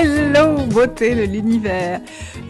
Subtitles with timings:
[0.00, 2.00] Hello beauté de l'univers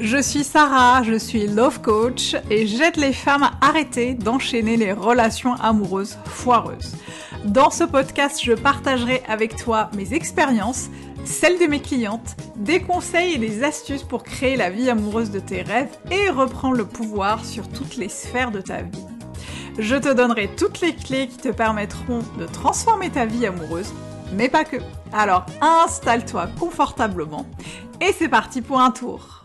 [0.01, 4.93] Je suis Sarah, je suis love coach et j'aide les femmes à arrêter d'enchaîner les
[4.93, 6.95] relations amoureuses foireuses.
[7.47, 10.91] Dans ce podcast, je partagerai avec toi mes expériences,
[11.25, 15.41] celles de mes clientes, des conseils et des astuces pour créer la vie amoureuse de
[15.41, 19.07] tes rêves et reprendre le pouvoir sur toutes les sphères de ta vie.
[19.79, 23.95] Je te donnerai toutes les clés qui te permettront de transformer ta vie amoureuse
[24.33, 24.77] mais pas que.
[25.13, 27.47] Alors installe-toi confortablement
[28.01, 29.39] et c'est parti pour un tour.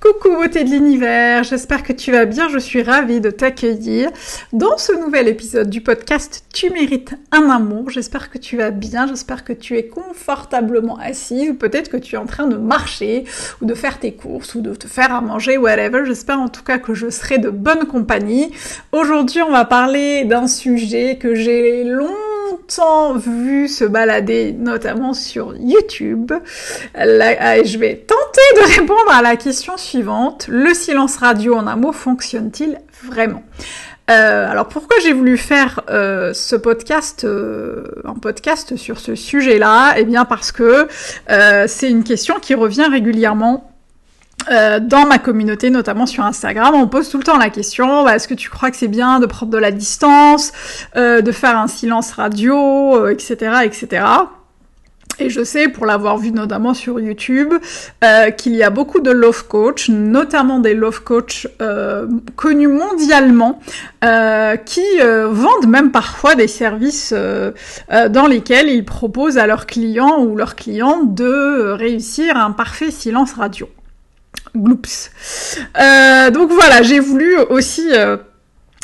[0.00, 4.10] Coucou beauté de l'univers, j'espère que tu vas bien, je suis ravie de t'accueillir
[4.52, 7.88] dans ce nouvel épisode du podcast Tu mérites un amour.
[7.88, 12.16] J'espère que tu vas bien, j'espère que tu es confortablement assise ou peut-être que tu
[12.16, 13.24] es en train de marcher
[13.62, 16.02] ou de faire tes courses ou de te faire à manger, whatever.
[16.04, 18.52] J'espère en tout cas que je serai de bonne compagnie.
[18.92, 21.82] Aujourd'hui on va parler d'un sujet que j'ai
[22.78, 26.32] long vu se balader, notamment sur YouTube.
[26.32, 30.46] Euh, je vais tenter de répondre à la question suivante.
[30.48, 33.42] Le silence radio en amour fonctionne-t-il vraiment?
[34.10, 37.26] Euh, alors pourquoi j'ai voulu faire euh, ce podcast,
[38.04, 39.94] un podcast sur ce sujet-là?
[39.96, 40.88] Eh bien parce que
[41.66, 43.73] c'est une question qui revient régulièrement
[44.50, 48.16] euh, dans ma communauté, notamment sur Instagram, on pose tout le temps la question bah,
[48.16, 50.52] est-ce que tu crois que c'est bien de prendre de la distance,
[50.96, 54.04] euh, de faire un silence radio, etc., euh, etc.
[55.20, 57.54] Et je sais, pour l'avoir vu notamment sur YouTube,
[58.36, 61.46] qu'il y a beaucoup de love coach, notamment des love coach
[62.34, 63.60] connus mondialement,
[64.66, 70.56] qui vendent même parfois des services dans lesquels ils proposent à leurs clients ou leurs
[70.56, 73.68] clientes de réussir un parfait silence radio.
[74.56, 75.10] Gloops.
[75.80, 78.16] Euh, donc voilà, j'ai voulu aussi euh,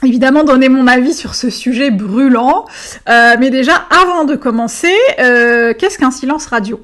[0.02, 2.66] évidemment donner mon avis sur ce sujet brûlant.
[3.08, 6.80] Euh, mais déjà, avant de commencer, qu'est-ce qu'un silence radio?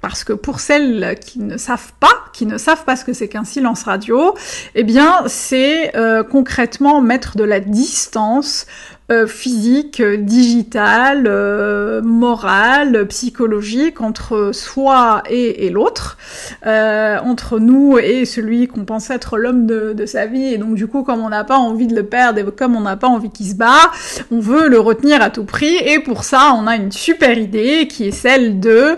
[0.00, 3.28] Parce que pour celles qui ne savent pas, qui ne savent pas ce que c'est
[3.28, 4.34] qu'un silence radio,
[4.74, 5.92] eh bien c'est
[6.30, 8.66] concrètement mettre de la distance
[9.12, 16.16] euh, physique, digital, euh, moral, psychologique entre soi et, l'autre,
[16.66, 20.54] euh, entre nous et celui qu'on pense être l'homme de, sa vie.
[20.54, 22.80] Et donc du coup, comme on n'a pas envie de le perdre et comme on
[22.80, 23.90] n'a pas envie qu'il se bat,
[24.30, 25.76] on veut le retenir à tout prix.
[25.84, 28.96] Et pour ça, on a une super idée qui est celle de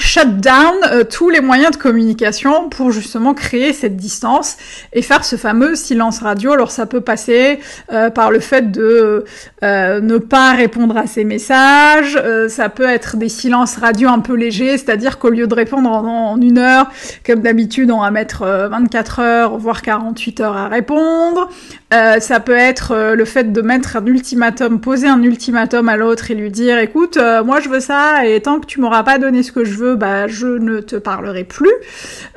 [0.00, 4.56] shut down euh, tous les moyens de communication pour justement créer cette distance
[4.92, 6.52] et faire ce fameux silence radio.
[6.52, 7.60] Alors ça peut passer
[7.92, 9.24] euh, par le fait de
[9.62, 12.18] euh, ne pas répondre à ces messages,
[12.48, 16.40] ça peut être des silences radio un peu légers, c'est-à-dire qu'au lieu de répondre en,
[16.40, 16.90] une heure,
[17.26, 21.50] comme d'habitude on va mettre 24 heures, voire 48 heures à répondre.
[21.90, 26.34] Ça peut être le fait de mettre un ultimatum, poser un ultimatum à l'autre et
[26.34, 29.52] lui dire écoute, moi je veux ça et tant que tu m'auras pas donné ce
[29.52, 31.72] que je veux, bah, je ne te parlerai plus.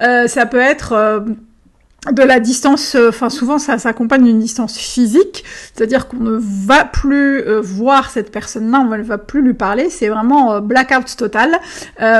[0.01, 1.19] Euh, ça peut être euh,
[2.11, 6.83] de la distance, euh, enfin souvent ça s'accompagne d'une distance physique, c'est-à-dire qu'on ne va
[6.83, 11.15] plus euh, voir cette personne-là, on ne va plus lui parler, c'est vraiment euh, blackout
[11.15, 11.57] total,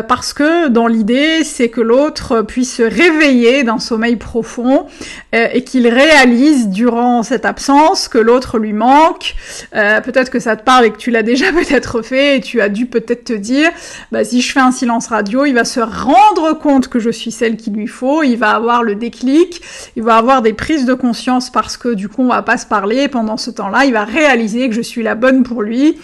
[0.07, 4.85] parce que dans l'idée c'est que l'autre puisse se réveiller d'un sommeil profond
[5.33, 9.35] et qu'il réalise durant cette absence que l'autre lui manque,
[9.71, 12.69] peut-être que ça te parle et que tu l'as déjà peut-être fait et tu as
[12.69, 13.69] dû peut-être te dire,
[14.11, 17.31] bah si je fais un silence radio, il va se rendre compte que je suis
[17.31, 19.61] celle qu'il lui faut, il va avoir le déclic,
[19.95, 22.65] il va avoir des prises de conscience parce que du coup on va pas se
[22.65, 25.97] parler pendant ce temps-là, il va réaliser que je suis la bonne pour lui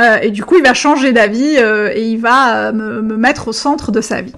[0.00, 3.48] euh, et du coup il va changer d'avis euh, et il va euh, me, mettre
[3.48, 4.34] au centre de sa vie.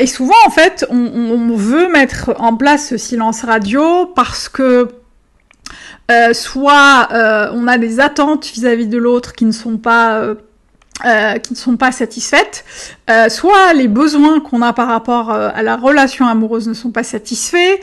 [0.00, 4.88] et souvent en fait on, veut mettre en place ce silence radio parce que
[6.32, 7.08] soit
[7.52, 10.34] on a des attentes vis-à-vis -vis de l'autre qui ne sont pas
[11.06, 12.62] euh, qui ne sont pas satisfaites,
[13.08, 16.90] euh, soit les besoins qu'on a par rapport euh, à la relation amoureuse ne sont
[16.90, 17.78] pas satisfaits,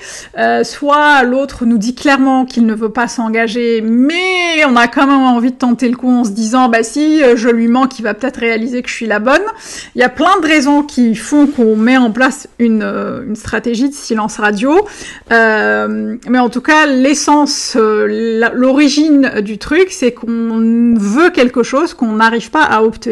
[0.63, 5.21] soit l'autre nous dit clairement qu'il ne veut pas s'engager, mais on a quand même
[5.21, 8.13] envie de tenter le coup en se disant bah si je lui manque, il va
[8.13, 9.41] peut-être réaliser que je suis la bonne.
[9.95, 13.95] Il y a plein de raisons qui font qu'on met en place une stratégie de
[13.95, 14.85] silence radio,
[15.31, 22.51] mais en tout cas l'essence, l'origine du truc, c'est qu'on veut quelque chose qu'on n'arrive
[22.51, 23.06] pas à obtenir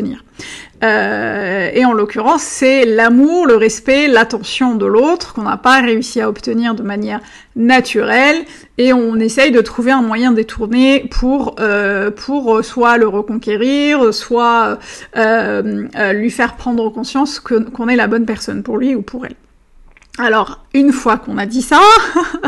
[0.84, 6.22] euh, et en l'occurrence, c'est l'amour, le respect, l'attention de l'autre qu'on n'a pas réussi
[6.22, 7.22] à obtenir de manière
[7.56, 8.44] naturelle,
[8.78, 14.80] et on essaye de trouver un moyen détourné pour euh, pour soit le reconquérir, soit
[15.16, 19.36] euh, lui faire prendre conscience qu'on est la bonne personne pour lui ou pour elle.
[20.18, 21.82] Alors, une fois qu'on a dit ça,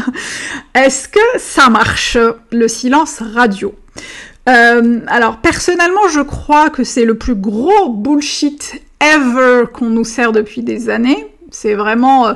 [0.73, 2.17] est-ce que ça marche,
[2.51, 3.75] le silence radio?
[4.47, 10.31] Euh, alors personnellement, je crois que c'est le plus gros bullshit ever qu'on nous sert
[10.31, 11.27] depuis des années.
[11.51, 12.35] C'est vraiment,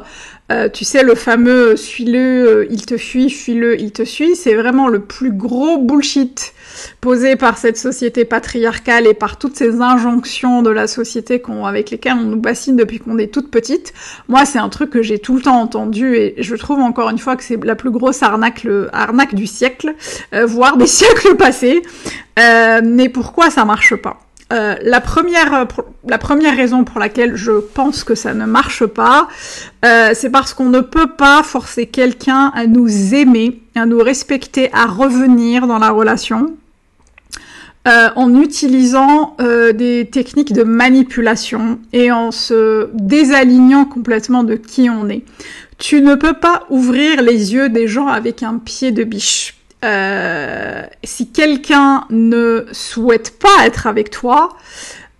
[0.51, 4.35] euh, euh, tu sais, le fameux suis-le, il te fuit, fuis-le, il te suit.
[4.35, 6.53] C'est vraiment le plus gros bullshit
[6.99, 12.13] posé par cette société patriarcale et par toutes ces injonctions de la société avec lesquelles
[12.13, 13.93] on nous bassine depuis qu'on est toute petite.
[14.27, 17.19] Moi, c'est un truc que j'ai tout le temps entendu et je trouve encore une
[17.19, 18.65] fois que c'est la plus grosse arnaque,
[19.33, 19.95] du siècle,
[20.33, 21.81] euh, voire des siècles passés.
[22.39, 24.19] Euh, mais pourquoi ça marche pas?
[24.51, 25.67] Euh, la, première,
[26.07, 29.27] la première raison pour laquelle je pense que ça ne marche pas,
[29.85, 34.69] euh, c'est parce qu'on ne peut pas forcer quelqu'un à nous aimer, à nous respecter,
[34.73, 36.55] à revenir dans la relation.
[37.87, 45.09] Euh, en utilisant des techniques de manipulation et en se désalignant complètement de qui on
[45.09, 45.23] est.
[45.79, 49.55] Tu ne peux pas ouvrir les yeux des gens avec un pied de biche.
[49.83, 54.49] Euh, si quelqu'un ne souhaite pas être avec toi,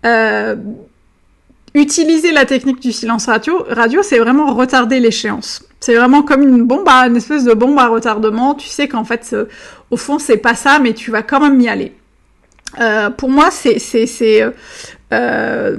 [0.06, 0.54] euh,
[1.74, 5.64] utiliser la technique du silence radio, radio c'est vraiment retarder l'échéance.
[5.80, 8.54] C'est vraiment comme une bombe, à, une espèce de bombe à retardement.
[8.54, 9.34] Tu sais qu'en fait,
[9.90, 11.92] au fond, c'est pas ça, mais tu vas quand même y aller.
[12.80, 13.78] Euh, pour moi, c'est
[15.12, 15.76] euh,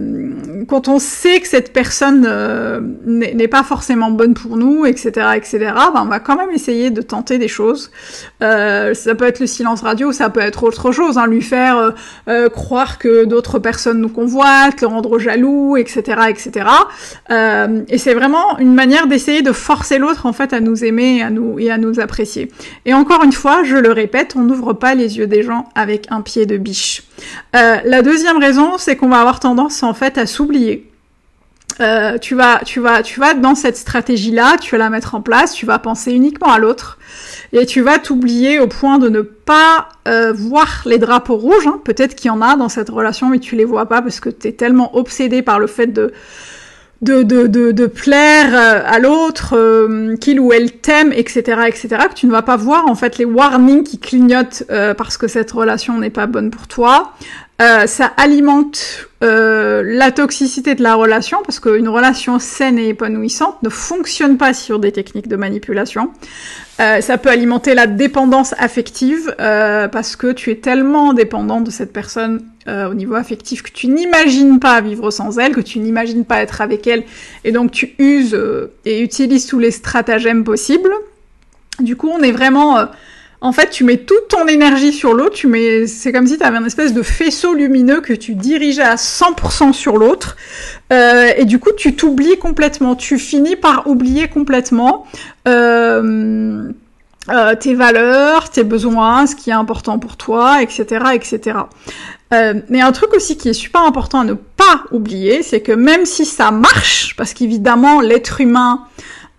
[0.68, 5.58] quand on sait que cette personne euh, n'est pas forcément bonne pour nous, etc., etc.,
[5.94, 7.92] ben on va quand même essayer de tenter des choses.
[8.42, 11.94] Euh, ça peut être le silence radio, ça peut être autre chose, hein, lui faire
[12.54, 16.68] croire que d'autres personnes nous convoitent, le rendre jaloux, etc., etc.
[17.30, 21.30] et c'est vraiment une manière d'essayer de forcer l'autre en fait à nous aimer à
[21.30, 22.52] nous et à nous apprécier.
[22.86, 26.08] Et encore une fois, je le répète, on n'ouvre pas les yeux des gens avec
[26.10, 27.04] un pied de biche.
[27.54, 30.90] la deuxième raison, c'est qu'on va avoir tendance en fait à s'oublier.
[31.80, 35.22] Euh, tu vas, tu vas, tu vas dans cette stratégie-là, tu vas la mettre en
[35.22, 37.00] place, tu vas penser uniquement à l'autre
[37.52, 41.66] et tu vas t'oublier au point de ne pas euh, voir les drapeaux rouges.
[41.66, 41.81] Hein.
[41.84, 44.30] Peut-être qu'il y en a dans cette relation, mais tu les vois pas parce que
[44.30, 46.14] tu es tellement obsédé par le fait de
[47.04, 49.56] de, de, de, plaire euh, à l'autre,
[50.18, 53.26] qu'il ou elle t'aime, etc., etc., que tu ne vas pas voir en fait les
[53.26, 54.64] warnings qui clignotent
[54.98, 57.14] parce que cette relation n'est pas bonne pour toi.
[57.62, 63.62] Euh, ça alimente euh, la toxicité de la relation, parce qu'une relation saine et épanouissante
[63.62, 66.12] ne fonctionne pas sur des techniques de manipulation.
[66.80, 71.94] Euh, ça peut alimenter la dépendance affective, parce que tu es tellement dépendant de cette
[71.94, 76.42] personne au niveau affectif que tu n'imagines pas vivre sans elle, que tu n'imagines pas
[76.42, 77.04] être avec elle,
[77.44, 78.40] et donc tu uses
[78.86, 80.94] et utilises tous les stratagèmes possibles.
[81.80, 82.88] Du coup, on est vraiment
[83.44, 86.46] en fait, tu mets toute ton énergie sur l'autre, tu mets, c'est comme si tu
[86.46, 90.38] avais un espèce de faisceau lumineux que tu dirigeais à 100% sur l'autre,
[90.94, 92.96] euh, et du coup, tu t'oublies complètement.
[92.96, 95.06] Tu finis par oublier complètement
[95.46, 96.02] euh,
[97.30, 101.58] euh, tes valeurs, tes besoins, ce qui est important pour toi, etc., etc.
[102.70, 106.06] mais un truc aussi qui est super important à ne pas oublier, c'est que même
[106.06, 108.88] si ça marche, parce qu'évidemment l'être humain,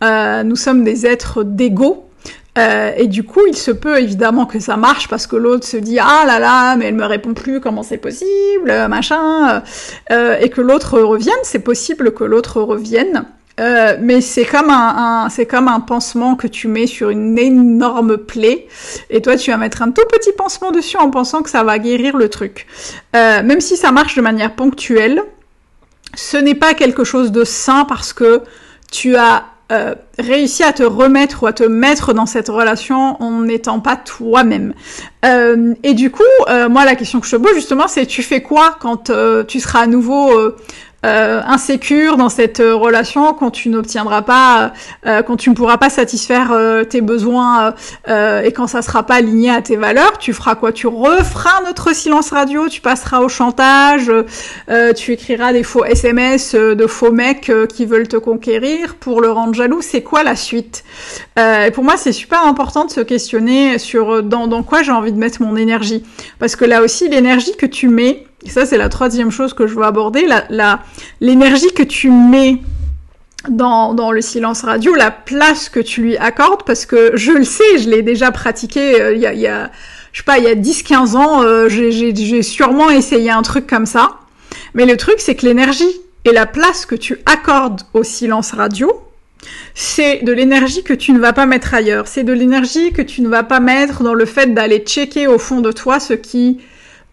[0.01, 2.05] nous sommes des êtres d'ego,
[2.57, 5.77] euh, et du coup, il se peut évidemment que ça marche parce que l'autre se
[5.77, 9.63] dit ah là là, mais elle me répond plus, comment c'est possible, machin,
[10.13, 11.35] euh, et que l'autre revienne.
[11.43, 13.25] C'est possible que l'autre revienne,
[13.61, 18.67] euh, mais c'est comme un, pansement que tu mets sur une énorme plaie,
[19.11, 21.79] et toi tu vas mettre un tout petit pansement dessus en pensant que ça va
[21.79, 22.67] guérir le truc.
[23.13, 25.23] même si ça marche de manière ponctuelle,
[26.17, 28.43] ce n'est pas quelque chose de sain parce que
[28.91, 33.41] tu as euh, réussi à te remettre ou à te mettre dans cette relation en
[33.41, 34.75] n'étant pas toi-même.
[35.25, 38.23] Euh, et du coup, euh, moi, la question que je te pose justement, c'est tu
[38.23, 39.11] fais quoi quand
[39.49, 40.31] tu seras à nouveau
[41.05, 44.73] euh, insécure dans cette euh, relation quand tu n'obtiendras pas,
[45.07, 46.53] euh, quand tu ne pourras pas satisfaire
[46.89, 47.75] tes besoins
[48.09, 50.73] et quand ça sera pas aligné à tes valeurs, tu feras quoi?
[50.73, 54.11] Tu referas notre silence radio, tu passeras au chantage,
[54.97, 59.55] tu écriras des faux SMS de faux mecs qui veulent te conquérir pour le rendre
[59.55, 59.83] jaloux.
[59.83, 60.85] C'est quoi la suite?
[61.75, 65.19] Pour moi, c'est super important de se questionner sur dans, dans quoi j'ai envie de
[65.19, 66.05] mettre mon énergie,
[66.39, 69.67] parce que là aussi, l'énergie que tu mets et ça, c'est la troisième chose que
[69.67, 70.81] je veux aborder, la,
[71.21, 72.59] l'énergie que tu mets
[73.49, 77.45] dans, dans le silence radio, la place que tu lui accordes, parce que je le
[77.45, 79.71] sais, je l'ai déjà pratiqué euh, il y, a, y a,
[80.13, 83.87] je sais pas, il y a 10-15 ans, euh, j'ai sûrement essayé un truc comme
[83.87, 84.17] ça.
[84.75, 88.93] Mais le truc, c'est que l'énergie et la place que tu accordes au silence radio,
[89.75, 92.09] c'est de l'énergie que tu ne vas pas mettre ailleurs.
[92.09, 95.39] C'est de l'énergie que tu ne vas pas mettre dans le fait d'aller checker au
[95.39, 96.61] fond de toi ce qui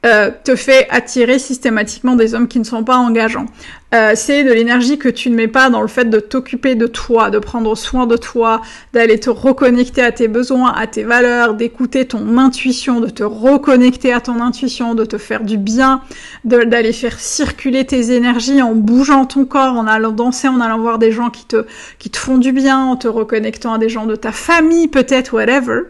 [0.03, 3.45] euh, te fait attirer systématiquement des hommes qui ne sont pas engageants.
[3.93, 6.87] Euh, c'est de l'énergie que tu ne mets pas dans le fait de t'occuper de
[6.87, 8.61] toi, de prendre soin de toi,
[8.93, 14.11] d'aller te reconnecter à tes besoins, à tes valeurs, d'écouter ton intuition, de te reconnecter
[14.11, 16.01] à ton intuition, de te faire du bien,
[16.45, 20.97] d'aller faire circuler tes énergies en bougeant ton corps, en allant danser, en allant voir
[20.97, 21.65] des gens qui te,
[21.99, 25.33] qui te font du bien, en te reconnectant à des gens de ta famille peut-être,
[25.33, 25.81] whatever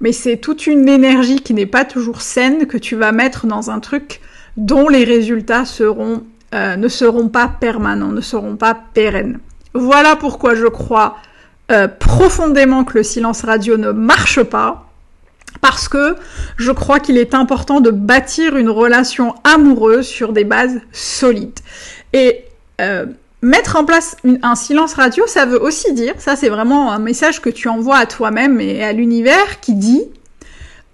[0.00, 3.70] mais c'est toute une énergie qui n'est pas toujours saine que tu vas mettre dans
[3.70, 4.20] un truc
[4.56, 9.38] dont les résultats euh, ne seront pas permanents, ne seront pas pérennes.
[9.74, 11.16] Voilà pourquoi je crois
[11.70, 14.90] euh, profondément que le silence radio ne marche pas,
[15.60, 16.16] parce que
[16.56, 21.60] je crois qu'il est important de bâtir une relation amoureuse sur des bases solides.
[22.12, 22.44] Et
[22.80, 23.06] euh,
[23.42, 27.42] Mettre en place un silence radio, ça veut aussi dire, ça c'est vraiment un message
[27.42, 30.04] que tu envoies à toi-même et à l'univers qui dit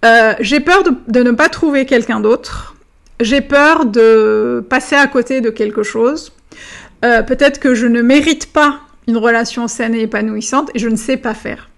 [0.05, 2.75] euh, j'ai peur de, ne pas trouver quelqu'un d'autre,
[3.21, 6.33] j'ai peur de passer à côté de quelque chose,
[7.05, 10.97] euh, peut-être que je ne mérite pas une relation saine et épanouissante et je ne
[10.97, 11.69] sais pas faire.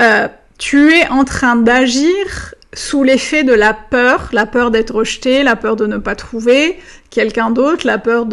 [0.00, 0.28] Euh,
[0.58, 5.56] tu es en train d'agir sous l'effet de la peur, la peur d'être rejeté, la
[5.56, 6.78] peur de ne pas trouver
[7.10, 8.26] quelqu'un d'autre, la peur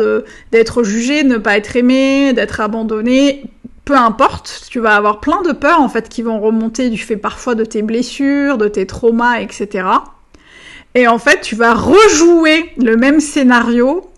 [0.51, 3.43] d'être jugé, de ne pas être aimé, d'être abandonné,
[3.85, 7.17] peu importe, tu vas avoir plein de peurs en fait qui vont remonter du fait
[7.17, 9.87] parfois de tes blessures, de tes traumas, etc.
[10.93, 14.09] Et en fait, tu vas rejouer le même scénario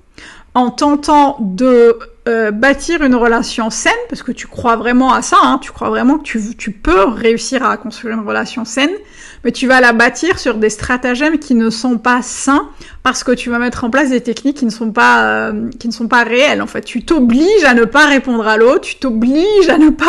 [0.54, 5.38] en tentant de euh, bâtir une relation saine, parce que tu crois vraiment à ça,
[5.42, 8.92] hein, tu crois vraiment que tu, peux réussir à construire une relation saine,
[9.44, 12.70] mais tu vas la bâtir sur des stratagèmes qui ne sont pas sains,
[13.04, 15.70] parce que tu vas mettre en place des techniques qui ne sont pas, euh,
[16.26, 16.62] réelles.
[16.62, 20.06] En fait, tu t'obliges à ne pas répondre à l'autre, tu t'obliges à ne pas,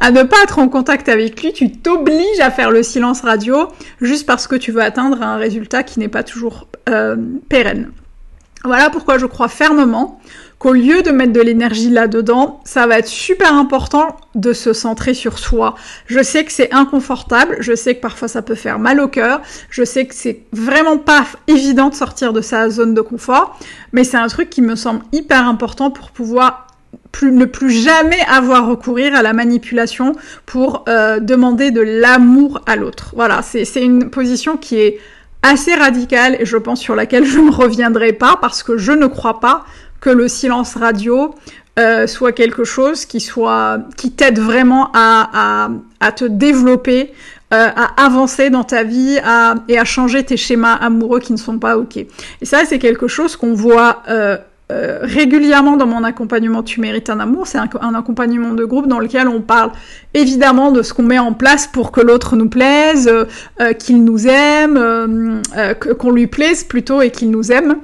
[0.00, 3.68] à ne pas être en contact avec lui, tu t'obliges à faire le silence radio,
[4.00, 7.16] juste parce que tu veux atteindre un résultat qui n'est pas toujours euh,
[7.48, 7.90] pérenne.
[8.64, 10.20] Voilà pourquoi je crois fermement
[10.62, 15.12] qu'au lieu de mettre de l'énergie là-dedans, ça va être super important de se centrer
[15.12, 15.74] sur soi.
[16.06, 19.40] Je sais que c'est inconfortable, je sais que parfois ça peut faire mal au cœur,
[19.70, 23.58] je sais que c'est vraiment pas évident de sortir de sa zone de confort,
[23.90, 26.68] mais c'est un truc qui me semble hyper important pour pouvoir
[27.22, 30.14] ne plus jamais avoir recourir à la manipulation
[30.46, 33.14] pour euh, demander de l'amour à l'autre.
[33.16, 35.00] Voilà, c'est une position qui est
[35.42, 39.08] assez radicale et je pense sur laquelle je ne reviendrai pas parce que je ne
[39.08, 39.64] crois pas
[40.02, 41.34] que le silence radio
[41.78, 47.14] euh, soit quelque chose qui soit qui t'aide vraiment à, à, à, te développer,
[47.54, 51.38] euh, à avancer dans ta vie à, et à changer tes schémas amoureux qui ne
[51.38, 51.96] sont pas ok.
[51.96, 52.08] Et
[52.42, 54.36] ça, c'est quelque chose qu'on voit euh,
[54.70, 57.46] euh, régulièrement dans mon accompagnement Tu mérites un amour.
[57.46, 59.70] C'est un, un, accompagnement de groupe dans lequel on parle
[60.14, 64.26] évidemment de ce qu'on met en place pour que l'autre nous plaise, euh, qu'il nous
[64.26, 65.42] aime,
[65.98, 67.76] qu'on lui plaise plutôt et qu'il nous aime.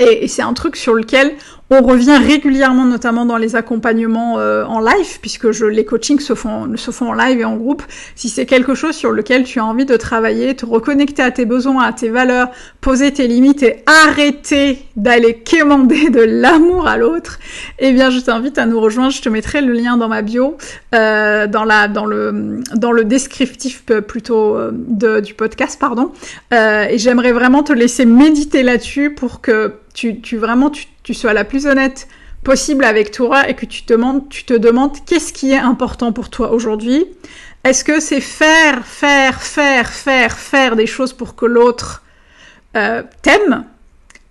[0.00, 1.34] Et, c'est un truc sur lequel
[1.72, 6.34] on revient régulièrement, notamment dans les accompagnements euh, en live, puisque je, les coachings se
[6.34, 7.84] font, se font en live et en groupe.
[8.16, 11.44] Si c'est quelque chose sur lequel tu as envie de travailler, te reconnecter à tes
[11.44, 12.48] besoins, à tes valeurs,
[12.80, 17.38] poser tes limites et arrêter d'aller quémander de l'amour à l'autre,
[17.78, 19.12] eh bien, je t'invite à nous rejoindre.
[19.12, 20.56] Je te mettrai le lien dans ma bio,
[20.92, 26.10] euh, dans la, dans le, dans le descriptif plutôt euh, de, du podcast, pardon.
[26.52, 31.44] Euh, et j'aimerais vraiment te laisser méditer là-dessus pour que tu, vraiment tu, sois la
[31.44, 32.08] plus honnête
[32.44, 36.12] possible avec toi et que tu te demandes, tu te demandes qu'est-ce qui est important
[36.12, 37.04] pour toi aujourd'hui.
[37.64, 42.02] Est-ce que c'est faire, faire, faire, faire, faire des choses pour que l'autre
[42.76, 43.64] euh, t'aime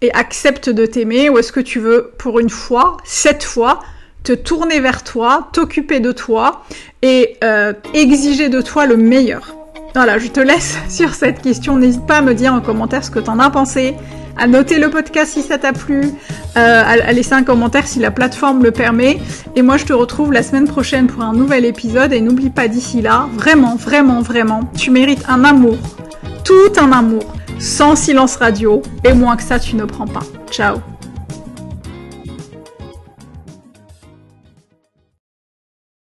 [0.01, 1.29] et accepte de t'aimer?
[1.29, 3.81] Ou est-ce que tu veux pour une fois, cette fois,
[4.23, 6.63] te tourner vers toi, t'occuper de toi
[7.03, 9.58] et euh, exiger de toi le meilleur?
[9.96, 11.77] Voilà, je te laisse sur cette question.
[11.77, 13.96] N'hésite pas à me dire en commentaire ce que t'en as pensé
[14.38, 16.01] à noter le podcast si ça t'a plu,
[16.58, 19.19] euh, à, laisser un commentaire si la plateforme le permet.
[19.55, 22.13] Et moi, je te retrouve la semaine prochaine pour un nouvel épisode.
[22.13, 25.77] Et n'oublie pas d'ici là, vraiment, vraiment, vraiment, tu mérites un amour,
[26.46, 28.81] tout un amour, sans silence radio.
[29.03, 30.24] Et moins que ça, tu ne prends pas.
[30.51, 30.77] Ciao